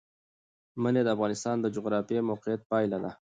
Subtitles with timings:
[0.81, 3.11] منی د افغانستان د جغرافیایي موقیعت پایله ده.